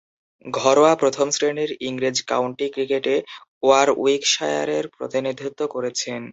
[0.45, 3.15] ঘরোয়া প্রথম-শ্রেণীর ইংরেজ কাউন্টি ক্রিকেটে
[3.63, 6.21] ওয়ারউইকশায়ারের প্রতিনিধিত্ব করেছেন।